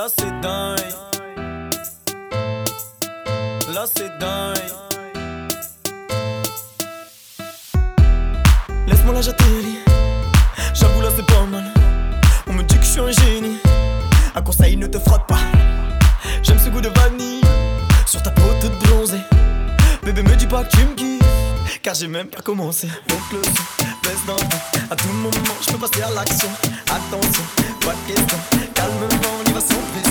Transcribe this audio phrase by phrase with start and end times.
[0.00, 0.94] Là c'est dingue.
[3.68, 4.56] Là c'est dingue.
[8.86, 9.80] Laisse-moi la j'atterris.
[10.72, 11.64] J'avoue là c'est pas mal.
[12.46, 13.58] On me dit que je suis un génie.
[14.34, 15.40] Un conseil ne te frotte pas.
[16.42, 17.42] J'aime ce goût de vanille.
[18.06, 19.20] Sur ta peau toute bronzée.
[20.02, 21.80] Bébé me dis pas que tu me kiffes.
[21.82, 22.86] Car j'ai même pas commencé.
[22.86, 24.36] Donc le son baisse ton.
[24.90, 25.30] À tout moment,
[25.60, 26.48] je peux passer à l'action.
[26.86, 27.44] Attention,
[27.80, 28.38] pas de question.
[28.74, 29.29] Calmement,
[29.68, 30.09] on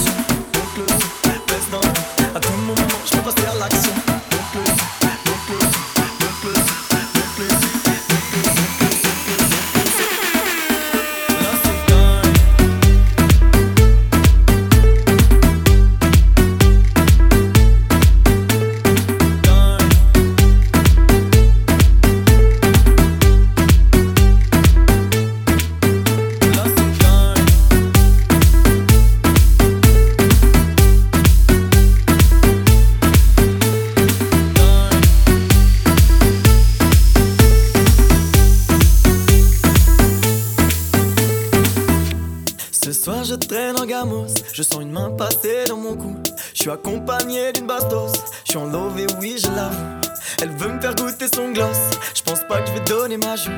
[43.24, 46.16] Je traîne en gamos, je sens une main passer dans mon cou.
[46.54, 48.14] Je suis accompagné d'une bastos,
[48.46, 50.00] je suis en love et oui je l'avoue.
[50.42, 51.78] Elle veut me faire goûter son gloss,
[52.16, 53.52] je pense pas que je vais donner ma joue.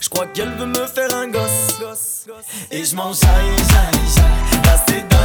[0.00, 1.78] Je crois qu'elle veut me faire un gosse.
[2.70, 5.17] Et je m'en jaille, jaille.